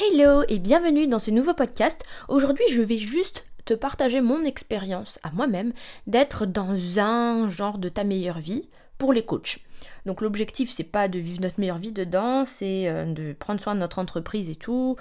Hello 0.00 0.44
et 0.48 0.58
bienvenue 0.58 1.06
dans 1.06 1.18
ce 1.18 1.30
nouveau 1.30 1.52
podcast. 1.52 2.04
Aujourd'hui, 2.28 2.64
je 2.70 2.80
vais 2.80 2.96
juste 2.96 3.44
te 3.66 3.74
partager 3.74 4.22
mon 4.22 4.44
expérience 4.44 5.18
à 5.22 5.30
moi-même 5.30 5.74
d'être 6.06 6.46
dans 6.46 6.98
un 6.98 7.48
genre 7.48 7.76
de 7.76 7.90
ta 7.90 8.02
meilleure 8.02 8.38
vie 8.38 8.70
pour 8.96 9.12
les 9.12 9.22
coachs. 9.26 9.58
Donc 10.06 10.22
l'objectif 10.22 10.70
c'est 10.70 10.84
pas 10.84 11.08
de 11.08 11.18
vivre 11.18 11.42
notre 11.42 11.60
meilleure 11.60 11.76
vie 11.76 11.92
dedans, 11.92 12.46
c'est 12.46 12.88
euh, 12.88 13.04
de 13.12 13.34
prendre 13.34 13.60
soin 13.60 13.74
de 13.74 13.80
notre 13.80 13.98
entreprise 13.98 14.48
et 14.48 14.56
tout, 14.56 14.96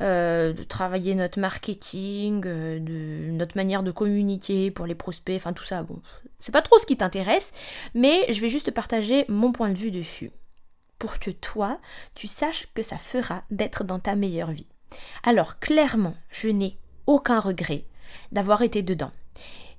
euh, 0.00 0.52
de 0.52 0.62
travailler 0.62 1.16
notre 1.16 1.40
marketing, 1.40 2.42
euh, 2.46 2.78
de 2.78 3.32
notre 3.32 3.56
manière 3.56 3.82
de 3.82 3.90
communiquer 3.90 4.70
pour 4.70 4.86
les 4.86 4.94
prospects, 4.94 5.36
enfin 5.36 5.54
tout 5.54 5.64
ça. 5.64 5.82
Bon, 5.82 6.00
c'est 6.38 6.52
pas 6.52 6.62
trop 6.62 6.78
ce 6.78 6.86
qui 6.86 6.96
t'intéresse, 6.96 7.50
mais 7.94 8.32
je 8.32 8.40
vais 8.40 8.48
juste 8.48 8.66
te 8.66 8.70
partager 8.70 9.24
mon 9.28 9.50
point 9.50 9.70
de 9.70 9.78
vue 9.78 9.90
dessus 9.90 10.30
pour 10.98 11.18
que 11.18 11.30
toi, 11.30 11.78
tu 12.14 12.26
saches 12.26 12.68
que 12.74 12.82
ça 12.82 12.98
fera 12.98 13.44
d'être 13.50 13.84
dans 13.84 13.98
ta 13.98 14.14
meilleure 14.14 14.50
vie. 14.50 14.66
Alors 15.22 15.58
clairement, 15.58 16.14
je 16.30 16.48
n'ai 16.48 16.78
aucun 17.06 17.40
regret 17.40 17.84
d'avoir 18.32 18.62
été 18.62 18.82
dedans, 18.82 19.12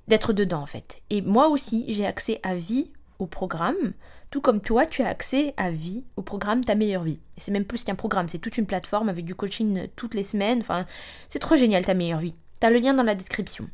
d'être 0.08 0.34
dedans 0.34 0.62
en 0.62 0.68
fait. 0.68 1.02
Et 1.10 1.22
moi 1.22 1.48
aussi, 1.50 1.86
j'ai 1.88 2.06
accès 2.06 2.40
à 2.44 2.56
vie 2.56 2.92
au 3.20 3.26
programme, 3.26 3.94
tout 4.30 4.42
comme 4.42 4.62
toi, 4.62 4.86
tu 4.86 5.02
as 5.04 5.08
accès 5.08 5.54
à 5.58 5.72
vie 5.72 6.04
au 6.18 6.22
programme 6.22 6.64
Ta 6.64 6.76
meilleure 6.76 7.04
vie. 7.04 7.20
C'est 7.38 7.52
même 7.52 7.66
plus 7.66 7.84
qu'un 7.84 7.96
programme, 7.96 8.28
c'est 8.28 8.40
toute 8.40 8.58
une 8.58 8.66
plateforme 8.66 9.10
avec 9.10 9.24
du 9.24 9.36
coaching 9.36 9.88
toutes 9.96 10.14
les 10.14 10.24
semaines. 10.24 10.60
Enfin, 10.60 10.86
c'est 11.30 11.40
trop 11.40 11.56
génial 11.56 11.86
Ta 11.86 11.94
meilleure 11.94 12.20
vie. 12.20 12.36
Tu 12.60 12.68
as 12.68 12.70
le 12.70 12.80
lien 12.80 12.94
dans 12.94 13.04
la 13.04 13.16
description. 13.16 13.70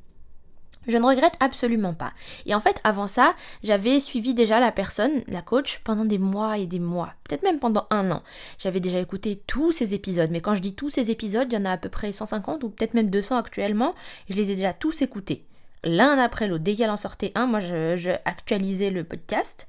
Je 0.88 0.98
ne 0.98 1.06
regrette 1.06 1.36
absolument 1.40 1.94
pas. 1.94 2.14
Et 2.46 2.54
en 2.56 2.60
fait, 2.60 2.80
avant 2.84 3.08
ça, 3.08 3.36
j'avais 3.64 4.00
suivi 4.00 4.34
déjà 4.34 4.60
la 4.60 4.72
personne, 4.72 5.24
la 5.28 5.42
coach, 5.42 5.80
pendant 5.84 6.06
des 6.06 6.18
mois 6.18 6.58
et 6.58 6.66
des 6.66 6.80
mois, 6.80 7.14
peut-être 7.24 7.44
même 7.44 7.60
pendant 7.60 7.88
un 7.90 8.12
an. 8.12 8.24
J'avais 8.58 8.80
déjà 8.80 9.00
écouté 9.00 9.42
tous 9.48 9.72
ces 9.72 9.94
épisodes, 9.94 10.30
mais 10.32 10.42
quand 10.42 10.56
je 10.56 10.62
dis 10.62 10.76
tous 10.76 10.90
ces 10.90 11.12
épisodes, 11.12 11.48
il 11.52 11.56
y 11.56 11.58
en 11.58 11.66
a 11.66 11.72
à 11.72 11.78
peu 11.78 11.90
près 11.90 12.12
150 12.12 12.64
ou 12.64 12.70
peut-être 12.70 12.94
même 12.94 13.10
200 13.10 13.38
actuellement, 13.38 13.96
je 14.30 14.36
les 14.36 14.52
ai 14.52 14.56
déjà 14.56 14.74
tous 14.74 15.02
écoutés. 15.02 15.46
L'un 15.84 16.18
après 16.18 16.48
l'autre. 16.48 16.64
Dès 16.64 16.76
qu'elle 16.76 16.90
en 16.90 16.98
sortait 16.98 17.32
un, 17.36 17.46
moi 17.46 17.60
je, 17.60 18.16
actualisais 18.26 18.90
le 18.90 19.04
podcast. 19.04 19.68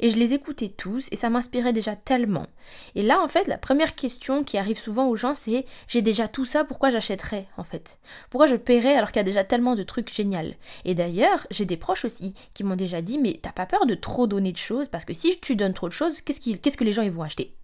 Et 0.00 0.08
je 0.08 0.16
les 0.16 0.34
écoutais 0.34 0.68
tous 0.68 1.08
et 1.12 1.16
ça 1.16 1.30
m'inspirait 1.30 1.72
déjà 1.72 1.94
tellement. 1.94 2.46
Et 2.94 3.02
là, 3.02 3.20
en 3.22 3.28
fait, 3.28 3.46
la 3.46 3.58
première 3.58 3.94
question 3.94 4.42
qui 4.42 4.58
arrive 4.58 4.78
souvent 4.78 5.06
aux 5.06 5.16
gens, 5.16 5.34
c'est 5.34 5.66
j'ai 5.86 6.02
déjà 6.02 6.26
tout 6.26 6.44
ça, 6.44 6.64
pourquoi 6.64 6.90
j'achèterais 6.90 7.46
en 7.56 7.64
fait? 7.64 7.98
Pourquoi 8.28 8.48
je 8.48 8.56
paierais 8.56 8.96
alors 8.96 9.12
qu'il 9.12 9.20
y 9.20 9.24
a 9.24 9.24
déjà 9.24 9.44
tellement 9.44 9.74
de 9.74 9.82
trucs 9.82 10.12
géniaux? 10.12 10.54
Et 10.84 10.94
d'ailleurs, 10.94 11.46
j'ai 11.50 11.64
des 11.64 11.76
proches 11.76 12.04
aussi 12.04 12.34
qui 12.54 12.64
m'ont 12.64 12.76
déjà 12.76 13.02
dit 13.02 13.18
mais 13.18 13.38
t'as 13.40 13.52
pas 13.52 13.66
peur 13.66 13.86
de 13.86 13.94
trop 13.94 14.26
donner 14.26 14.52
de 14.52 14.58
choses? 14.58 14.88
Parce 14.88 15.04
que 15.04 15.14
si 15.14 15.38
tu 15.38 15.54
donnes 15.54 15.74
trop 15.74 15.88
de 15.88 15.92
choses, 15.92 16.20
qu'est-ce, 16.22 16.40
qu'est-ce 16.56 16.76
que 16.76 16.84
les 16.84 16.92
gens 16.92 17.02
ils 17.02 17.12
vont 17.12 17.22
acheter? 17.22 17.54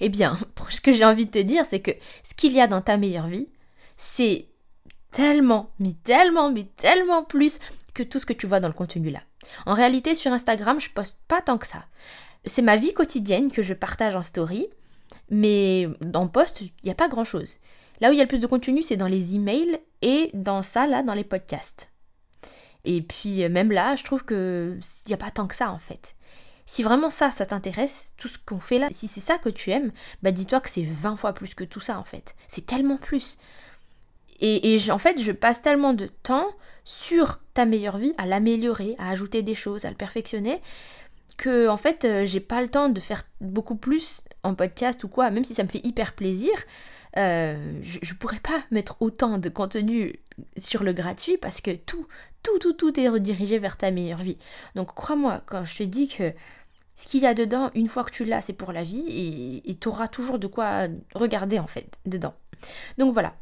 Eh 0.00 0.10
bien, 0.10 0.36
ce 0.68 0.80
que 0.80 0.92
j'ai 0.92 1.04
envie 1.04 1.26
de 1.26 1.30
te 1.30 1.38
dire, 1.38 1.64
c'est 1.64 1.80
que 1.80 1.92
ce 2.24 2.34
qu'il 2.34 2.52
y 2.52 2.60
a 2.60 2.66
dans 2.66 2.82
ta 2.82 2.98
meilleure 2.98 3.28
vie, 3.28 3.48
c'est 3.96 4.48
tellement, 5.10 5.70
mais 5.78 5.94
tellement, 6.04 6.50
mais 6.50 6.64
tellement 6.76 7.24
plus 7.24 7.58
que 7.94 8.02
tout 8.02 8.18
ce 8.18 8.26
que 8.26 8.32
tu 8.32 8.46
vois 8.46 8.60
dans 8.60 8.68
le 8.68 8.74
contenu 8.74 9.10
là. 9.10 9.20
En 9.66 9.74
réalité, 9.74 10.14
sur 10.14 10.32
Instagram, 10.32 10.80
je 10.80 10.90
poste 10.90 11.18
pas 11.26 11.40
tant 11.40 11.58
que 11.58 11.66
ça. 11.66 11.84
C'est 12.44 12.62
ma 12.62 12.76
vie 12.76 12.94
quotidienne 12.94 13.50
que 13.50 13.62
je 13.62 13.74
partage 13.74 14.16
en 14.16 14.22
story, 14.22 14.68
mais 15.28 15.88
en 16.14 16.28
post, 16.28 16.60
il 16.60 16.72
n'y 16.84 16.90
a 16.90 16.94
pas 16.94 17.08
grand 17.08 17.24
chose. 17.24 17.58
Là 18.00 18.08
où 18.08 18.12
il 18.12 18.16
y 18.16 18.20
a 18.20 18.24
le 18.24 18.28
plus 18.28 18.40
de 18.40 18.46
contenu, 18.46 18.82
c'est 18.82 18.96
dans 18.96 19.06
les 19.06 19.34
emails 19.34 19.78
et 20.02 20.30
dans 20.32 20.62
ça, 20.62 20.86
là, 20.86 21.02
dans 21.02 21.14
les 21.14 21.24
podcasts. 21.24 21.90
Et 22.84 23.02
puis, 23.02 23.44
euh, 23.44 23.50
même 23.50 23.72
là, 23.72 23.94
je 23.94 24.04
trouve 24.04 24.24
qu'il 24.24 24.80
n'y 25.06 25.14
a 25.14 25.18
pas 25.18 25.30
tant 25.30 25.46
que 25.46 25.54
ça, 25.54 25.70
en 25.70 25.78
fait. 25.78 26.14
Si 26.64 26.82
vraiment 26.82 27.10
ça, 27.10 27.30
ça 27.30 27.46
t'intéresse, 27.46 28.12
tout 28.16 28.28
ce 28.28 28.38
qu'on 28.38 28.60
fait 28.60 28.78
là, 28.78 28.88
si 28.90 29.08
c'est 29.08 29.20
ça 29.20 29.38
que 29.38 29.48
tu 29.48 29.70
aimes, 29.70 29.92
bah 30.22 30.30
dis-toi 30.30 30.60
que 30.60 30.70
c'est 30.70 30.84
20 30.84 31.16
fois 31.16 31.32
plus 31.32 31.54
que 31.54 31.64
tout 31.64 31.80
ça, 31.80 31.98
en 31.98 32.04
fait. 32.04 32.34
C'est 32.48 32.64
tellement 32.64 32.96
plus. 32.96 33.38
Et, 34.40 34.78
en 34.90 34.98
fait, 34.98 35.20
je 35.20 35.32
passe 35.32 35.62
tellement 35.62 35.92
de 35.92 36.06
temps 36.06 36.48
sur 36.84 37.40
ta 37.54 37.66
meilleure 37.66 37.98
vie, 37.98 38.14
à 38.16 38.26
l'améliorer, 38.26 38.96
à 38.98 39.10
ajouter 39.10 39.42
des 39.42 39.54
choses, 39.54 39.84
à 39.84 39.90
le 39.90 39.96
perfectionner, 39.96 40.60
que 41.36 41.68
en 41.68 41.76
fait, 41.76 42.04
euh, 42.04 42.24
j'ai 42.24 42.40
pas 42.40 42.62
le 42.62 42.68
temps 42.68 42.88
de 42.88 43.00
faire 43.00 43.22
beaucoup 43.40 43.76
plus 43.76 44.22
en 44.42 44.54
podcast 44.54 45.04
ou 45.04 45.08
quoi, 45.08 45.30
même 45.30 45.44
si 45.44 45.54
ça 45.54 45.62
me 45.62 45.68
fait 45.68 45.84
hyper 45.86 46.14
plaisir. 46.14 46.52
Euh, 47.16 47.72
je, 47.82 48.14
pourrais 48.14 48.40
pas 48.40 48.62
mettre 48.70 48.96
autant 49.00 49.38
de 49.38 49.48
contenu 49.48 50.20
sur 50.56 50.84
le 50.84 50.92
gratuit 50.92 51.36
parce 51.38 51.60
que 51.60 51.72
tout, 51.72 52.06
tout, 52.42 52.58
tout, 52.60 52.72
tout 52.72 52.98
est 53.00 53.08
redirigé 53.08 53.58
vers 53.58 53.76
ta 53.76 53.90
meilleure 53.90 54.22
vie. 54.22 54.38
Donc 54.74 54.94
crois-moi, 54.94 55.42
quand 55.46 55.64
je 55.64 55.76
te 55.76 55.82
dis 55.82 56.08
que 56.08 56.32
ce 56.94 57.08
qu'il 57.08 57.22
y 57.22 57.26
a 57.26 57.34
dedans, 57.34 57.70
une 57.74 57.88
fois 57.88 58.04
que 58.04 58.12
tu 58.12 58.24
l'as, 58.24 58.42
c'est 58.42 58.52
pour 58.52 58.72
la 58.72 58.84
vie 58.84 59.62
et 59.64 59.74
tu 59.74 59.88
auras 59.88 60.08
toujours 60.08 60.38
de 60.38 60.46
quoi 60.46 60.86
regarder 61.14 61.58
en 61.58 61.66
fait 61.66 61.98
dedans. 62.06 62.34
Donc 62.98 63.12
voilà. 63.12 63.34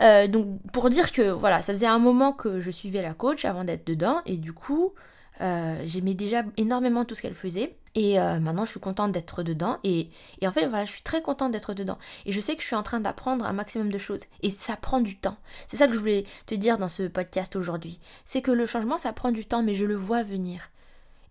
Euh, 0.00 0.26
donc 0.26 0.46
pour 0.72 0.90
dire 0.90 1.12
que 1.12 1.30
voilà, 1.30 1.62
ça 1.62 1.72
faisait 1.72 1.86
un 1.86 1.98
moment 1.98 2.32
que 2.32 2.60
je 2.60 2.70
suivais 2.70 3.02
la 3.02 3.14
coach 3.14 3.44
avant 3.44 3.64
d'être 3.64 3.86
dedans 3.86 4.22
et 4.26 4.36
du 4.36 4.52
coup, 4.52 4.94
euh, 5.40 5.82
j'aimais 5.84 6.14
déjà 6.14 6.44
énormément 6.56 7.04
tout 7.04 7.14
ce 7.14 7.22
qu'elle 7.22 7.34
faisait. 7.34 7.76
Et 7.94 8.18
euh, 8.18 8.38
maintenant, 8.40 8.64
je 8.64 8.70
suis 8.70 8.80
contente 8.80 9.12
d'être 9.12 9.42
dedans. 9.42 9.76
Et, 9.84 10.08
et, 10.40 10.48
en 10.48 10.52
fait, 10.52 10.66
voilà, 10.66 10.84
je 10.84 10.92
suis 10.92 11.02
très 11.02 11.20
contente 11.20 11.52
d'être 11.52 11.74
dedans. 11.74 11.98
Et 12.24 12.32
je 12.32 12.40
sais 12.40 12.56
que 12.56 12.62
je 12.62 12.66
suis 12.66 12.76
en 12.76 12.82
train 12.82 13.00
d'apprendre 13.00 13.44
un 13.44 13.52
maximum 13.52 13.90
de 13.90 13.98
choses. 13.98 14.22
Et 14.42 14.50
ça 14.50 14.76
prend 14.76 15.00
du 15.00 15.18
temps. 15.18 15.36
C'est 15.66 15.76
ça 15.76 15.86
que 15.86 15.92
je 15.92 15.98
voulais 15.98 16.24
te 16.46 16.54
dire 16.54 16.78
dans 16.78 16.88
ce 16.88 17.02
podcast 17.02 17.56
aujourd'hui. 17.56 18.00
C'est 18.24 18.40
que 18.40 18.50
le 18.50 18.66
changement, 18.66 18.98
ça 18.98 19.12
prend 19.12 19.30
du 19.30 19.44
temps, 19.44 19.62
mais 19.62 19.74
je 19.74 19.84
le 19.84 19.96
vois 19.96 20.22
venir. 20.22 20.70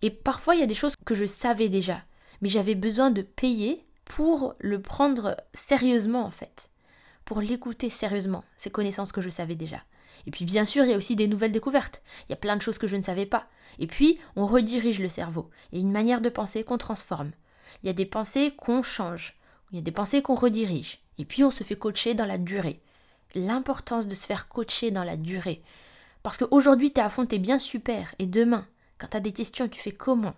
Et 0.02 0.12
parfois, 0.12 0.56
il 0.56 0.60
y 0.60 0.64
a 0.64 0.68
des 0.68 0.76
choses 0.76 0.94
que 1.06 1.16
je 1.16 1.26
savais 1.26 1.70
déjà. 1.70 2.02
Mais 2.42 2.50
j'avais 2.50 2.76
besoin 2.76 3.12
de 3.12 3.22
payer 3.22 3.86
pour 4.06 4.56
le 4.60 4.82
prendre 4.82 5.38
sérieusement, 5.54 6.26
en 6.26 6.32
fait 6.32 6.71
l'écouter 7.40 7.90
sérieusement, 7.90 8.44
ces 8.58 8.72
connaissances 8.72 9.14
que 9.14 9.22
je 9.22 9.30
savais 9.30 9.56
déjà. 9.56 9.84
Et 10.28 10.32
puis 10.32 10.44
bien 10.44 10.66
sûr, 10.66 10.84
il 10.84 10.92
y 10.92 10.94
a 10.94 10.98
aussi 10.98 11.16
des 11.16 11.28
nouvelles 11.28 11.52
découvertes. 11.54 12.02
Il 12.28 12.32
y 12.32 12.34
a 12.34 12.38
plein 12.38 12.58
de 12.58 12.62
choses 12.62 12.78
que 12.78 12.88
je 12.88 12.96
ne 12.96 13.02
savais 13.02 13.26
pas. 13.26 13.48
Et 13.80 13.88
puis, 13.88 14.20
on 14.36 14.46
redirige 14.46 15.00
le 15.00 15.10
cerveau. 15.10 15.50
Il 15.72 15.78
y 15.78 15.82
a 15.82 15.86
une 15.86 15.92
manière 15.92 16.22
de 16.22 16.30
penser 16.30 16.64
qu'on 16.64 16.78
transforme. 16.78 17.32
Il 17.82 17.88
y 17.88 17.90
a 17.90 17.94
des 17.94 18.06
pensées 18.06 18.54
qu'on 18.58 18.84
change. 18.84 19.38
Il 19.72 19.78
y 19.78 19.80
a 19.80 19.84
des 19.84 19.92
pensées 19.92 20.22
qu'on 20.22 20.36
redirige. 20.36 21.00
Et 21.18 21.26
puis, 21.26 21.44
on 21.44 21.52
se 21.52 21.64
fait 21.64 21.78
coacher 21.78 22.14
dans 22.14 22.26
la 22.26 22.38
durée. 22.38 22.82
L'importance 23.34 24.08
de 24.08 24.16
se 24.16 24.26
faire 24.26 24.50
coacher 24.50 24.92
dans 24.92 25.06
la 25.06 25.16
durée. 25.16 25.62
Parce 26.24 26.38
qu'aujourd'hui, 26.38 26.92
tu 26.92 27.00
es 27.00 27.04
à 27.04 27.10
fond, 27.10 27.26
tu 27.26 27.36
es 27.36 27.40
bien 27.40 27.60
super. 27.60 28.14
Et 28.20 28.26
demain, 28.26 28.68
quand 28.98 29.08
tu 29.08 29.18
as 29.18 29.22
des 29.22 29.32
questions, 29.32 29.68
tu 29.68 29.80
fais 29.80 29.94
comment? 29.94 30.36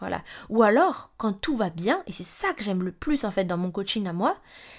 Voilà. 0.00 0.22
Ou 0.48 0.62
alors, 0.62 1.10
quand 1.16 1.32
tout 1.32 1.56
va 1.56 1.70
bien, 1.70 2.02
et 2.06 2.12
c'est 2.12 2.22
ça 2.22 2.52
que 2.52 2.62
j'aime 2.62 2.82
le 2.82 2.92
plus 2.92 3.24
en 3.24 3.30
fait 3.30 3.44
dans 3.44 3.56
mon 3.56 3.70
coaching 3.70 4.06
à 4.06 4.12
moi, 4.12 4.36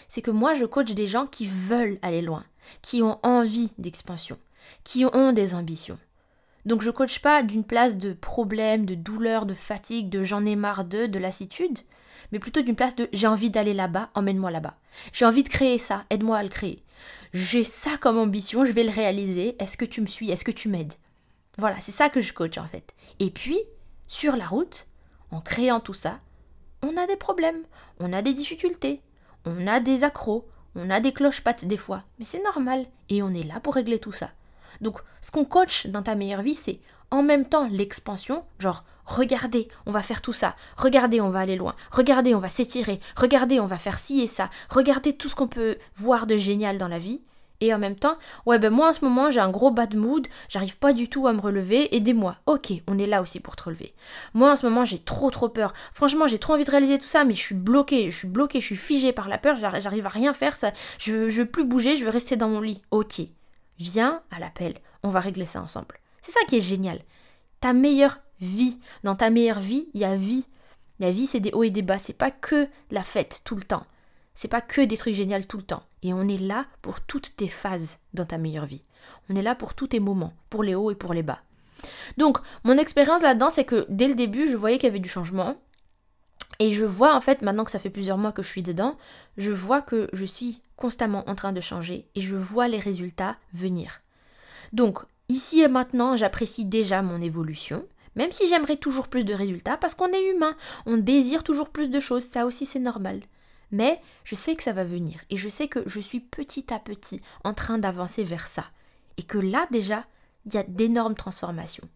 c'est 0.10 0.22
que 0.22 0.32
moi 0.32 0.54
je 0.54 0.66
coach 0.66 0.94
des 0.94 1.08
gens 1.08 1.26
qui 1.26 1.46
veulent 1.46 2.00
aller 2.02 2.22
loin, 2.22 2.46
qui 2.82 3.02
ont 3.02 3.20
envie 3.24 3.72
d'expansion, 3.78 4.38
qui 4.84 5.06
ont 5.06 5.34
des 5.34 5.56
ambitions. 5.56 5.98
Donc 6.66 6.82
je 6.82 6.92
coach 6.92 7.20
pas 7.20 7.44
d'une 7.44 7.64
place 7.64 7.98
de 7.98 8.14
problème, 8.14 8.86
de 8.86 8.94
douleur, 8.96 9.46
de 9.46 9.54
fatigue, 9.54 10.10
de 10.10 10.22
j'en 10.22 10.46
ai 10.46 10.56
marre 10.56 10.86
de, 10.86 11.06
de 11.06 11.20
lassitude, 11.20 11.80
mais 12.32 12.40
plutôt 12.40 12.62
d'une 12.62 12.76
place 12.76 12.96
de 12.96 13.10
j'ai 13.14 13.28
envie 13.28 13.50
d'aller 13.50 13.74
là-bas, 13.74 14.10
emmène-moi 14.14 14.52
là-bas. 14.52 14.76
J'ai 15.14 15.26
envie 15.26 15.44
de 15.44 15.50
créer 15.50 15.78
ça, 15.78 16.06
aide-moi 16.10 16.38
à 16.38 16.44
le 16.44 16.50
créer. 16.50 16.84
J'ai 17.34 17.64
ça 17.64 17.98
comme 17.98 18.18
ambition, 18.18 18.66
je 18.66 18.72
vais 18.72 18.84
le 18.84 18.92
réaliser, 18.92 19.56
est-ce 19.60 19.78
que 19.78 19.86
tu 19.86 20.02
me 20.02 20.08
suis, 20.08 20.30
est-ce 20.30 20.44
que 20.44 20.52
tu 20.52 20.70
m'aides? 20.70 20.94
Voilà, 21.58 21.80
c'est 21.80 21.92
ça 21.92 22.10
que 22.10 22.22
je 22.22 22.34
coach 22.34 22.58
en 22.58 22.68
fait. 22.68 22.94
Et 23.20 23.32
puis, 23.32 23.60
sur 24.06 24.36
la 24.36 24.46
route, 24.46 24.88
en 25.32 25.42
créant 25.42 25.80
tout 25.80 25.94
ça, 25.94 26.20
on 26.82 26.96
a 26.98 27.08
des 27.08 27.16
problèmes, 27.16 27.64
on 28.00 28.14
a 28.14 28.22
des 28.22 28.34
difficultés, 28.34 29.02
on 29.46 29.68
a 29.68 29.80
des 29.80 30.04
accros, 30.04 30.48
on 30.76 30.90
a 30.90 31.00
des 31.00 31.12
cloches-pattes 31.12 31.66
des 31.66 31.78
fois, 31.78 32.04
mais 32.20 32.26
c'est 32.26 32.44
normal, 32.44 32.86
et 33.10 33.22
on 33.24 33.34
est 33.34 33.44
là 33.48 33.60
pour 33.60 33.76
régler 33.76 34.00
tout 34.00 34.12
ça. 34.12 34.30
Donc, 34.82 35.00
ce 35.22 35.32
qu'on 35.32 35.46
coach 35.46 35.88
dans 35.88 36.04
ta 36.04 36.16
meilleure 36.16 36.42
vie, 36.42 36.56
c'est 36.56 36.80
en 37.10 37.24
même 37.24 37.46
temps 37.46 37.68
l'expansion, 37.72 38.44
genre 38.60 38.84
regardez, 39.06 39.70
on 39.86 39.92
va 39.92 40.02
faire 40.02 40.22
tout 40.22 40.34
ça, 40.34 40.56
regardez, 40.76 41.22
on 41.22 41.30
va 41.30 41.40
aller 41.40 41.56
loin, 41.56 41.76
regardez, 41.92 42.36
on 42.36 42.40
va 42.40 42.50
s'étirer, 42.50 43.00
regardez, 43.16 43.60
on 43.60 43.66
va 43.66 43.78
faire 43.78 43.98
ci 43.98 44.22
et 44.22 44.28
ça, 44.28 44.50
regardez 44.70 45.14
tout 45.14 45.30
ce 45.30 45.36
qu'on 45.36 45.48
peut 45.48 45.78
voir 45.96 46.28
de 46.28 46.38
génial 46.38 46.78
dans 46.78 46.90
la 46.90 47.00
vie, 47.00 47.22
et 47.62 47.74
en 47.74 47.80
même 47.80 47.96
temps, 47.96 48.18
ouais, 48.46 48.60
ben 48.60 48.72
moi 48.72 48.90
en 48.90 48.94
ce 48.94 49.04
moment 49.04 49.30
j'ai 49.32 49.40
un 49.40 49.50
gros 49.50 49.72
bad 49.72 49.96
mood, 49.96 50.28
j'arrive 50.50 50.78
pas 50.78 50.94
du 50.94 51.10
tout 51.10 51.28
à 51.28 51.34
me 51.34 51.42
relever, 51.42 51.96
aidez-moi. 51.96 52.38
Ok, 52.46 52.72
on 52.88 52.98
est 52.98 53.08
là 53.08 53.22
aussi 53.22 53.40
pour 53.40 53.56
te 53.56 53.64
relever. 53.64 53.94
Moi 54.34 54.52
en 54.52 54.56
ce 54.56 54.66
moment 54.66 54.86
j'ai 54.86 55.00
trop 55.00 55.32
trop 55.32 55.50
peur. 55.50 55.74
Franchement, 55.94 56.28
j'ai 56.28 56.40
trop 56.40 56.54
envie 56.54 56.66
de 56.66 56.72
réaliser 56.72 56.98
tout 56.98 57.08
ça, 57.08 57.26
mais 57.26 57.36
je 57.36 57.42
suis 57.42 57.56
bloquée, 57.56 58.10
je 58.10 58.18
suis 58.18 58.28
bloquée, 58.28 58.60
je 58.60 58.66
suis 58.66 58.76
figée 58.76 59.14
par 59.14 59.28
la 59.28 59.38
peur, 59.38 59.58
j'arrive 59.60 60.06
à 60.06 60.10
rien 60.10 60.34
faire, 60.34 60.56
ça, 60.56 60.72
je, 61.00 61.30
je 61.30 61.42
veux 61.42 61.48
plus 61.48 61.66
bouger, 61.66 61.96
je 61.96 62.04
veux 62.04 62.10
rester 62.12 62.36
dans 62.36 62.50
mon 62.50 62.62
lit. 62.62 62.82
Ok, 62.92 63.22
viens 63.80 64.22
à 64.32 64.40
l'appel, 64.40 64.76
on 65.04 65.10
va 65.10 65.20
régler 65.20 65.46
ça 65.46 65.62
ensemble. 65.62 66.00
C'est 66.22 66.32
ça 66.32 66.40
qui 66.48 66.58
est 66.58 66.62
génial. 66.62 67.00
Ta 67.62 67.74
meilleure 67.74 68.20
vie. 68.40 68.80
Dans 69.04 69.16
ta 69.16 69.30
meilleure 69.30 69.60
vie, 69.60 69.90
il 69.94 70.02
y 70.02 70.06
a 70.06 70.16
vie. 70.16 70.46
La 71.00 71.12
vie, 71.12 71.28
c'est 71.28 71.40
des 71.40 71.52
hauts 71.54 71.64
et 71.64 71.70
des 71.70 71.82
bas, 71.82 72.00
c'est 72.00 72.14
pas 72.14 72.32
que 72.32 72.68
la 72.92 73.04
fête 73.04 73.42
tout 73.44 73.56
le 73.56 73.64
temps. 73.64 73.86
C'est 74.40 74.48
pas 74.48 74.62
que 74.62 74.82
des 74.82 74.98
trucs 74.98 75.16
géniaux 75.16 75.42
tout 75.42 75.58
le 75.58 75.64
temps. 75.64 75.82
Et 76.04 76.14
on 76.14 76.28
est 76.28 76.38
là 76.38 76.68
pour 76.84 77.02
toutes 77.02 77.36
tes 77.36 77.48
phases 77.48 77.98
dans 78.14 78.24
ta 78.24 78.38
meilleure 78.38 78.68
vie. 78.68 78.84
On 79.32 79.36
est 79.36 79.42
là 79.42 79.56
pour 79.56 79.74
tous 79.74 79.88
tes 79.88 80.00
moments, 80.00 80.32
pour 80.52 80.62
les 80.62 80.76
hauts 80.76 80.92
et 80.92 80.96
pour 80.96 81.16
les 81.16 81.24
bas. 81.24 81.40
Donc, 82.18 82.38
mon 82.64 82.78
expérience 82.78 83.24
là-dedans, 83.24 83.50
c'est 83.50 83.66
que 83.66 83.88
dès 83.90 84.08
le 84.08 84.14
début, 84.14 84.48
je 84.48 84.56
voyais 84.56 84.78
qu'il 84.78 84.86
y 84.86 84.92
avait 84.92 85.00
du 85.00 85.10
changement. 85.10 85.58
Et 86.60 86.70
je 86.70 86.86
vois 86.86 87.16
en 87.16 87.20
fait, 87.20 87.42
maintenant 87.42 87.64
que 87.64 87.72
ça 87.72 87.80
fait 87.80 87.90
plusieurs 87.90 88.20
mois 88.20 88.32
que 88.32 88.44
je 88.44 88.50
suis 88.50 88.62
dedans, 88.62 88.96
je 89.38 89.52
vois 89.52 89.82
que 89.82 90.08
je 90.14 90.26
suis 90.26 90.62
constamment 90.76 91.28
en 91.28 91.34
train 91.34 91.52
de 91.52 91.60
changer 91.60 92.08
et 92.14 92.22
je 92.22 92.36
vois 92.36 92.68
les 92.68 92.80
résultats 92.80 93.38
venir. 93.54 94.02
Donc, 94.72 95.00
ici 95.30 95.62
et 95.62 95.68
maintenant, 95.68 96.16
j'apprécie 96.16 96.66
déjà 96.66 97.02
mon 97.02 97.24
évolution, 97.24 97.88
même 98.16 98.32
si 98.32 98.48
j'aimerais 98.48 98.78
toujours 98.78 99.08
plus 99.08 99.24
de 99.24 99.34
résultats, 99.34 99.78
parce 99.78 99.96
qu'on 99.96 100.14
est 100.14 100.30
humain, 100.32 100.56
on 100.86 100.98
désire 100.98 101.44
toujours 101.44 101.70
plus 101.70 101.90
de 101.90 102.00
choses, 102.00 102.26
ça 102.26 102.46
aussi 102.46 102.68
c'est 102.68 102.78
normal. 102.78 103.22
Mais 103.72 104.00
je 104.24 104.36
sais 104.36 104.56
que 104.56 104.64
ça 104.64 104.74
va 104.74 104.84
venir 104.84 105.20
et 105.30 105.38
je 105.38 105.50
sais 105.50 105.68
que 105.68 105.84
je 105.86 106.00
suis 106.00 106.20
petit 106.20 106.74
à 106.74 106.80
petit 106.80 107.22
en 107.44 107.54
train 107.54 107.78
d'avancer 107.78 108.24
vers 108.24 108.48
ça. 108.48 108.66
Et 109.18 109.24
que 109.24 109.38
là 109.38 109.68
déjà, 109.72 110.06
il 110.46 110.54
y 110.54 110.58
a 110.58 110.64
d'énormes 110.64 111.16
transformations. 111.16 111.88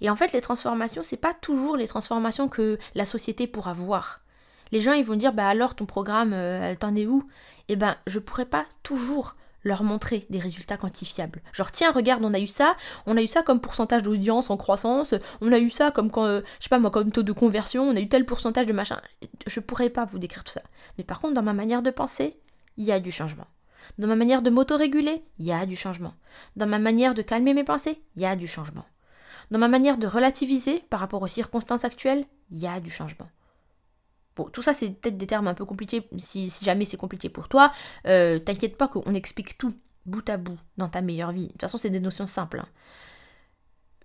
Et 0.00 0.10
en 0.10 0.16
fait, 0.16 0.32
les 0.32 0.40
transformations, 0.40 1.02
c'est 1.02 1.16
pas 1.16 1.34
toujours 1.34 1.76
les 1.76 1.88
transformations 1.88 2.48
que 2.48 2.78
la 2.94 3.04
société 3.04 3.46
pourra 3.46 3.72
voir. 3.72 4.20
Les 4.72 4.80
gens, 4.80 4.92
ils 4.92 5.04
vont 5.04 5.16
dire, 5.16 5.32
bah 5.32 5.48
alors 5.48 5.74
ton 5.74 5.86
programme, 5.86 6.32
euh, 6.32 6.74
t'en 6.74 6.94
est 6.94 7.06
où? 7.06 7.26
Eh 7.68 7.76
ben, 7.76 7.96
je 8.06 8.18
pourrais 8.18 8.46
pas 8.46 8.66
toujours 8.82 9.34
leur 9.64 9.82
montrer 9.82 10.26
des 10.30 10.38
résultats 10.38 10.76
quantifiables. 10.76 11.42
Genre, 11.52 11.70
tiens, 11.72 11.92
regarde, 11.92 12.24
on 12.24 12.34
a 12.34 12.38
eu 12.38 12.46
ça, 12.46 12.76
on 13.06 13.16
a 13.16 13.22
eu 13.22 13.26
ça 13.26 13.42
comme 13.42 13.60
pourcentage 13.60 14.02
d'audience 14.02 14.50
en 14.50 14.56
croissance, 14.56 15.14
on 15.40 15.52
a 15.52 15.58
eu 15.58 15.70
ça 15.70 15.90
comme, 15.90 16.10
quand, 16.10 16.24
euh, 16.24 16.40
je 16.58 16.64
sais 16.64 16.68
pas 16.68 16.78
moi, 16.78 16.90
comme 16.90 17.12
taux 17.12 17.22
de 17.22 17.32
conversion, 17.32 17.84
on 17.84 17.96
a 17.96 18.00
eu 18.00 18.08
tel 18.08 18.24
pourcentage 18.24 18.66
de 18.66 18.72
machin. 18.72 19.00
Je 19.46 19.60
pourrais 19.60 19.90
pas 19.90 20.04
vous 20.04 20.18
décrire 20.18 20.44
tout 20.44 20.52
ça. 20.52 20.62
Mais 20.98 21.04
par 21.04 21.20
contre, 21.20 21.34
dans 21.34 21.42
ma 21.42 21.52
manière 21.52 21.82
de 21.82 21.90
penser, 21.90 22.38
il 22.76 22.84
y 22.84 22.92
a 22.92 23.00
du 23.00 23.12
changement. 23.12 23.46
Dans 23.98 24.08
ma 24.08 24.16
manière 24.16 24.42
de 24.42 24.50
m'autoréguler, 24.50 25.22
il 25.38 25.46
y 25.46 25.52
a 25.52 25.66
du 25.66 25.76
changement. 25.76 26.14
Dans 26.56 26.66
ma 26.66 26.78
manière 26.78 27.14
de 27.14 27.22
calmer 27.22 27.54
mes 27.54 27.64
pensées, 27.64 28.00
il 28.16 28.22
y 28.22 28.26
a 28.26 28.36
du 28.36 28.46
changement. 28.46 28.84
Dans 29.50 29.58
ma 29.58 29.68
manière 29.68 29.98
de 29.98 30.06
relativiser 30.06 30.84
par 30.90 31.00
rapport 31.00 31.22
aux 31.22 31.26
circonstances 31.26 31.84
actuelles, 31.84 32.24
il 32.50 32.58
y 32.58 32.66
a 32.66 32.80
du 32.80 32.90
changement. 32.90 33.28
Tout 34.44 34.62
ça, 34.62 34.72
c'est 34.72 34.90
peut-être 34.90 35.16
des 35.16 35.26
termes 35.26 35.48
un 35.48 35.54
peu 35.54 35.64
compliqués. 35.64 36.08
Si, 36.16 36.52
jamais 36.62 36.84
c'est 36.84 36.96
compliqué 36.96 37.28
pour 37.28 37.48
toi, 37.48 37.72
euh, 38.06 38.38
t'inquiète 38.38 38.76
pas 38.76 38.88
qu'on 38.88 39.14
explique 39.14 39.58
tout 39.58 39.74
bout 40.06 40.28
à 40.28 40.36
bout 40.36 40.58
dans 40.76 40.88
ta 40.88 41.02
meilleure 41.02 41.32
vie. 41.32 41.46
De 41.46 41.52
toute 41.52 41.60
façon, 41.60 41.78
c'est 41.78 41.90
des 41.90 42.00
notions 42.00 42.26
simples. 42.26 42.60
Hein. 42.60 42.68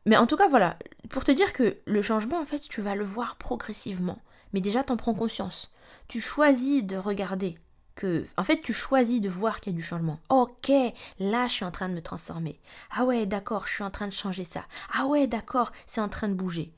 Mais 0.05 0.17
en 0.17 0.27
tout 0.27 0.37
cas, 0.37 0.47
voilà, 0.47 0.77
pour 1.09 1.23
te 1.23 1.31
dire 1.31 1.53
que 1.53 1.77
le 1.85 2.01
changement, 2.01 2.39
en 2.39 2.45
fait, 2.45 2.59
tu 2.59 2.81
vas 2.81 2.95
le 2.95 3.03
voir 3.03 3.37
progressivement. 3.37 4.19
Mais 4.53 4.61
déjà, 4.61 4.83
t'en 4.83 4.97
prends 4.97 5.15
conscience. 5.15 5.71
Tu 6.07 6.21
choisis 6.21 6.83
de 6.83 6.97
regarder 6.97 7.57
que, 7.95 8.25
en 8.37 8.43
fait, 8.43 8.61
tu 8.61 8.73
choisis 8.73 9.21
de 9.21 9.29
voir 9.29 9.59
qu'il 9.59 9.73
y 9.73 9.75
a 9.75 9.77
du 9.77 9.83
changement. 9.83 10.19
Ok, 10.29 10.71
là, 11.19 11.47
je 11.47 11.53
suis 11.53 11.65
en 11.65 11.71
train 11.71 11.89
de 11.89 11.93
me 11.93 12.01
transformer. 12.01 12.59
Ah 12.91 13.05
ouais, 13.05 13.25
d'accord, 13.25 13.67
je 13.67 13.73
suis 13.73 13.83
en 13.83 13.89
train 13.89 14.07
de 14.07 14.13
changer 14.13 14.43
ça. 14.43 14.65
Ah 14.93 15.05
ouais, 15.07 15.27
d'accord, 15.27 15.71
c'est 15.87 16.01
en 16.01 16.09
train 16.09 16.27
de 16.27 16.33
bouger. 16.33 16.71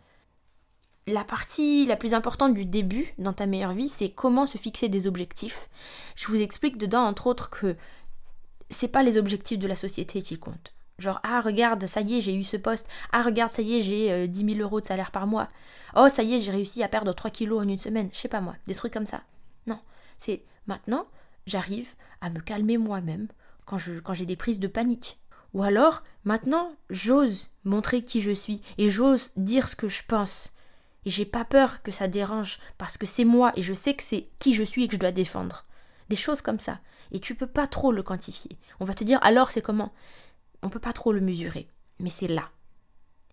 La 1.07 1.23
partie 1.23 1.85
la 1.85 1.95
plus 1.95 2.13
importante 2.13 2.53
du 2.53 2.65
début 2.65 3.13
dans 3.17 3.33
ta 3.33 3.45
meilleure 3.45 3.73
vie, 3.73 3.89
c'est 3.89 4.09
comment 4.09 4.45
se 4.45 4.57
fixer 4.57 4.89
des 4.89 5.07
objectifs. 5.07 5.69
Je 6.15 6.27
vous 6.27 6.41
explique 6.41 6.77
dedans, 6.77 7.05
entre 7.05 7.27
autres, 7.27 7.49
que 7.49 7.75
c'est 8.69 8.89
pas 8.89 9.03
les 9.03 9.17
objectifs 9.17 9.59
de 9.59 9.67
la 9.67 9.75
société 9.75 10.21
qui 10.21 10.37
comptent. 10.37 10.73
Genre, 10.99 11.19
ah, 11.23 11.39
regarde, 11.39 11.87
ça 11.87 12.01
y 12.01 12.17
est, 12.17 12.21
j'ai 12.21 12.35
eu 12.35 12.43
ce 12.43 12.57
poste. 12.57 12.89
Ah, 13.13 13.21
regarde, 13.21 13.51
ça 13.51 13.61
y 13.61 13.77
est, 13.77 13.81
j'ai 13.81 14.27
10 14.27 14.43
euh, 14.43 14.47
000 14.55 14.59
euros 14.61 14.81
de 14.81 14.85
salaire 14.85 15.11
par 15.11 15.27
mois. 15.27 15.47
Oh, 15.95 16.09
ça 16.09 16.23
y 16.23 16.33
est, 16.33 16.39
j'ai 16.39 16.51
réussi 16.51 16.83
à 16.83 16.89
perdre 16.89 17.13
3 17.13 17.31
kilos 17.31 17.63
en 17.63 17.67
une 17.67 17.79
semaine. 17.79 18.09
Je 18.11 18.17
sais 18.17 18.27
pas 18.27 18.41
moi, 18.41 18.55
des 18.65 18.75
trucs 18.75 18.93
comme 18.93 19.05
ça. 19.05 19.21
Non, 19.65 19.79
c'est 20.17 20.43
Maintenant, 20.67 21.07
j'arrive 21.45 21.93
à 22.19 22.29
me 22.29 22.39
calmer 22.39 22.77
moi-même 22.77 23.27
quand, 23.65 23.77
quand 24.03 24.13
j'ai 24.13 24.25
des 24.25 24.35
prises 24.35 24.59
de 24.59 24.67
panique. 24.67 25.19
Ou 25.53 25.63
alors, 25.63 26.03
maintenant, 26.25 26.73
j'ose 26.89 27.49
montrer 27.63 28.03
qui 28.03 28.21
je 28.21 28.33
suis 28.33 28.61
et 28.77 28.89
j'ose 28.89 29.31
dire 29.37 29.67
ce 29.67 29.77
que 29.77 29.87
je 29.87 30.03
pense. 30.05 30.53
Et 31.07 31.09
j'ai 31.09 31.23
pas 31.23 31.45
peur 31.45 31.81
que 31.83 31.91
ça 31.93 32.09
dérange 32.09 32.59
parce 32.77 32.97
que 32.97 33.05
c'est 33.05 33.23
moi 33.23 33.53
et 33.55 33.61
je 33.61 33.73
sais 33.73 33.93
que 33.93 34.03
c'est 34.03 34.27
qui 34.39 34.53
je 34.53 34.63
suis 34.63 34.83
et 34.83 34.87
que 34.89 34.95
je 34.95 34.99
dois 34.99 35.13
défendre. 35.13 35.63
Des 36.09 36.17
choses 36.17 36.41
comme 36.41 36.59
ça. 36.59 36.81
Et 37.13 37.21
tu 37.21 37.33
peux 37.33 37.47
pas 37.47 37.65
trop 37.65 37.93
le 37.93 38.03
quantifier. 38.03 38.57
On 38.81 38.83
va 38.83 38.93
te 38.93 39.05
dire 39.05 39.17
alors 39.21 39.49
c'est 39.49 39.61
comment? 39.61 39.93
On 40.63 40.69
peut 40.69 40.81
pas 40.81 40.91
trop 40.91 41.13
le 41.13 41.21
mesurer. 41.21 41.69
Mais 41.99 42.09
c'est 42.09 42.27
là. 42.27 42.49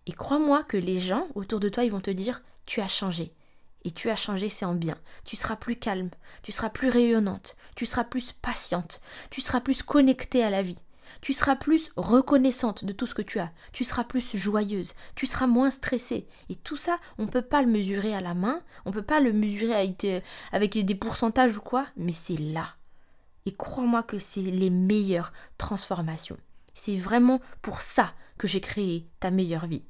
Et 0.05 0.13
crois-moi 0.13 0.63
que 0.63 0.77
les 0.77 0.99
gens 0.99 1.27
autour 1.35 1.59
de 1.59 1.67
toi, 1.67 1.83
ils 1.83 1.91
vont 1.91 1.99
te 1.99 2.11
dire 2.11 2.43
tu 2.65 2.79
as 2.79 2.87
changé. 2.87 3.33
Et 3.83 3.91
tu 3.91 4.09
as 4.09 4.15
changé, 4.15 4.47
c'est 4.47 4.63
en 4.63 4.73
bien. 4.73 4.95
Tu 5.25 5.35
seras 5.35 5.57
plus 5.57 5.75
calme, 5.75 6.11
tu 6.43 6.53
seras 6.53 6.69
plus 6.69 6.87
rayonnante, 6.87 7.57
tu 7.75 7.85
seras 7.85 8.05
plus 8.05 8.31
patiente, 8.31 9.01
tu 9.31 9.41
seras 9.41 9.59
plus 9.59 9.83
connectée 9.83 10.45
à 10.45 10.49
la 10.49 10.61
vie. 10.61 10.79
Tu 11.21 11.33
seras 11.33 11.55
plus 11.55 11.91
reconnaissante 11.95 12.85
de 12.85 12.93
tout 12.93 13.07
ce 13.07 13.15
que 13.15 13.21
tu 13.21 13.39
as, 13.39 13.51
tu 13.71 13.83
seras 13.83 14.03
plus 14.03 14.35
joyeuse, 14.35 14.93
tu 15.15 15.25
seras 15.25 15.47
moins 15.47 15.69
stressée. 15.69 16.27
Et 16.49 16.55
tout 16.55 16.77
ça, 16.77 16.99
on 17.17 17.23
ne 17.23 17.29
peut 17.29 17.41
pas 17.41 17.61
le 17.61 17.67
mesurer 17.67 18.13
à 18.13 18.21
la 18.21 18.33
main, 18.33 18.61
on 18.85 18.89
ne 18.89 18.95
peut 18.95 19.01
pas 19.01 19.19
le 19.19 19.33
mesurer 19.33 19.73
avec 19.75 19.99
des, 19.99 20.21
avec 20.51 20.77
des 20.77 20.95
pourcentages 20.95 21.57
ou 21.57 21.61
quoi, 21.61 21.87
mais 21.97 22.11
c'est 22.11 22.39
là. 22.39 22.75
Et 23.45 23.53
crois-moi 23.53 24.03
que 24.03 24.17
c'est 24.19 24.41
les 24.41 24.69
meilleures 24.69 25.31
transformations. 25.57 26.37
C'est 26.73 26.95
vraiment 26.95 27.39
pour 27.61 27.81
ça 27.81 28.13
que 28.37 28.47
j'ai 28.47 28.61
créé 28.61 29.07
ta 29.19 29.31
meilleure 29.31 29.67
vie. 29.67 29.83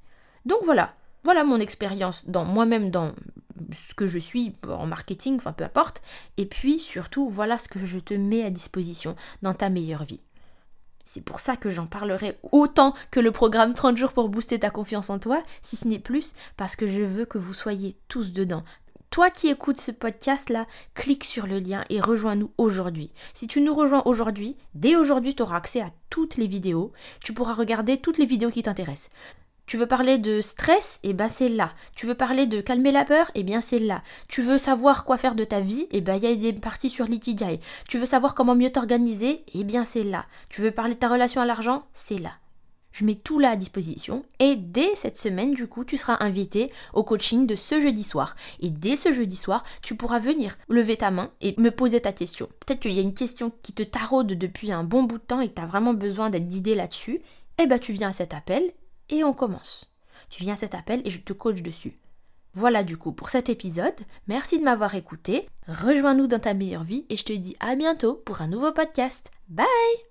Donc 0.46 0.60
voilà, 0.64 0.96
voilà 1.24 1.44
mon 1.44 1.60
expérience 1.60 2.24
dans 2.28 2.46
moi-même 2.46 2.92
dans 2.92 3.14
ce 3.72 3.94
que 3.94 4.08
je 4.08 4.20
suis 4.20 4.56
en 4.68 4.86
marketing, 4.86 5.38
enfin 5.38 5.54
peu 5.54 5.64
importe. 5.64 6.02
Et 6.38 6.46
puis 6.46 6.80
surtout, 6.80 7.28
voilà 7.30 7.58
ce 7.58 7.68
que 7.68 7.84
je 7.84 8.00
te 8.00 8.14
mets 8.14 8.44
à 8.44 8.52
disposition 8.52 9.16
dans 9.42 9.54
ta 9.54 9.70
meilleure 9.70 10.04
vie. 10.04 10.22
C'est 11.08 11.22
pour 11.22 11.40
ça 11.40 11.56
que 11.56 11.70
j'en 11.70 11.86
parlerai 11.86 12.38
autant 12.52 12.96
que 13.12 13.20
le 13.20 13.32
programme 13.32 13.76
30 13.76 13.96
jours 13.96 14.12
pour 14.12 14.28
booster 14.28 14.60
ta 14.60 14.72
confiance 14.72 15.12
en 15.12 15.20
toi, 15.20 15.42
si 15.62 15.76
ce 15.76 15.88
n'est 15.88 16.00
plus, 16.00 16.34
parce 16.58 16.76
que 16.76 16.88
je 16.88 17.04
veux 17.04 17.26
que 17.26 17.38
vous 17.38 17.54
soyez 17.54 17.96
tous 18.08 18.34
dedans. 18.34 18.64
Toi 19.12 19.30
qui 19.30 19.48
écoutes 19.48 19.80
ce 19.80 19.92
podcast-là, 19.92 20.66
clique 20.96 21.24
sur 21.24 21.46
le 21.46 21.60
lien 21.60 21.86
et 21.90 22.02
rejoins-nous 22.02 22.52
aujourd'hui. 22.58 23.14
Si 23.36 23.48
tu 23.48 23.62
nous 23.62 23.74
rejoins 23.74 24.02
aujourd'hui, 24.06 24.58
dès 24.74 24.96
aujourd'hui, 24.96 25.36
tu 25.36 25.44
auras 25.44 25.58
accès 25.58 25.80
à 25.80 25.92
toutes 26.10 26.38
les 26.38 26.48
vidéos. 26.48 26.92
Tu 27.24 27.34
pourras 27.34 27.54
regarder 27.54 27.98
toutes 27.98 28.18
les 28.18 28.26
vidéos 28.26 28.50
qui 28.50 28.64
t'intéressent. 28.64 29.12
Tu 29.66 29.78
veux 29.78 29.88
parler 29.88 30.20
de 30.20 30.42
stress 30.42 31.00
Eh 31.04 31.14
ben 31.14 31.28
c'est 31.28 31.50
là. 31.50 31.72
Tu 31.96 32.06
veux 32.06 32.14
parler 32.14 32.46
de 32.46 32.62
calmer 32.62 32.92
la 32.92 33.04
peur 33.04 33.32
Eh 33.34 33.44
bien 33.44 33.62
c'est 33.62 33.80
là. 33.80 34.04
Tu 34.28 34.42
veux 34.44 34.60
savoir 34.60 35.06
quoi 35.06 35.18
faire 35.18 35.34
de 35.36 35.44
ta 35.44 35.60
vie 35.60 35.88
Eh 35.92 36.02
ben 36.02 36.16
il 36.16 36.24
y 36.24 36.28
a 36.28 36.36
des 36.36 36.54
parties 36.54 36.90
sur 36.90 37.06
l'Ikigai. 37.06 37.60
Tu 37.90 37.98
veux 37.98 38.06
savoir 38.06 38.36
comment 38.36 38.56
mieux 38.56 38.70
t'organiser 38.70 39.44
Eh 39.56 39.64
bien 39.64 39.84
c'est 39.84 40.04
là. 40.04 40.26
Tu 40.50 40.62
veux 40.62 40.72
parler 40.72 40.94
de 40.94 41.00
ta 41.00 41.10
relation 41.10 41.42
à 41.42 41.46
l'argent 41.46 41.86
C'est 41.94 42.20
là. 42.20 42.32
Je 42.92 43.04
mets 43.04 43.16
tout 43.16 43.40
là 43.40 43.50
à 43.50 43.56
disposition 43.58 44.24
et 44.40 44.56
dès 44.56 44.96
cette 44.96 45.18
semaine, 45.18 45.54
du 45.54 45.68
coup, 45.68 45.84
tu 45.84 45.98
seras 45.98 46.16
invité 46.22 46.72
au 46.94 47.04
coaching 47.04 47.46
de 47.46 47.56
ce 47.56 47.82
jeudi 47.82 48.04
soir. 48.04 48.38
Et 48.62 48.70
dès 48.70 48.96
ce 48.96 49.12
jeudi 49.12 49.36
soir, 49.36 49.66
tu 49.82 49.98
pourras 49.98 50.20
venir 50.20 50.58
lever 50.70 50.96
ta 50.96 51.12
main 51.12 51.30
et 51.42 51.56
me 51.58 51.72
poser 51.72 52.00
ta 52.00 52.14
question. 52.14 52.48
Peut-être 52.66 52.80
qu'il 52.80 52.94
y 52.94 53.00
a 53.00 53.02
une 53.02 53.14
question 53.14 53.52
qui 53.64 53.74
te 53.74 53.84
taraude 53.84 54.28
depuis 54.28 54.72
un 54.72 54.86
bon 54.86 55.04
bout 55.04 55.18
de 55.18 55.24
temps 55.24 55.42
et 55.42 55.50
que 55.50 55.56
tu 55.56 55.62
as 55.62 55.66
vraiment 55.66 55.94
besoin 55.94 56.30
d'être 56.30 56.46
guidé 56.46 56.74
là-dessus. 56.74 57.20
Eh 57.58 57.68
ben 57.68 57.80
tu 57.80 57.92
viens 57.92 58.10
à 58.10 58.14
cet 58.14 58.34
appel 58.34 58.72
et 59.10 59.24
on 59.24 59.34
commence. 59.34 59.96
Tu 60.30 60.44
viens 60.44 60.54
à 60.54 60.58
cet 60.58 60.76
appel 60.76 61.02
et 61.06 61.10
je 61.10 61.22
te 61.22 61.34
coach 61.34 61.62
dessus. 61.62 62.00
Voilà 62.54 62.84
du 62.84 62.98
coup 62.98 63.12
pour 63.12 63.30
cet 63.30 63.50
épisode. 63.50 63.96
Merci 64.28 64.60
de 64.60 64.64
m'avoir 64.64 64.96
écouté. 64.96 65.48
Rejoins-nous 65.68 66.28
dans 66.28 66.40
ta 66.40 66.54
meilleure 66.54 66.86
vie 66.86 67.06
et 67.10 67.18
je 67.18 67.26
te 67.26 67.34
dis 67.34 67.56
à 67.60 67.76
bientôt 67.76 68.16
pour 68.26 68.42
un 68.42 68.48
nouveau 68.48 68.72
podcast. 68.72 69.30
Bye 69.50 70.05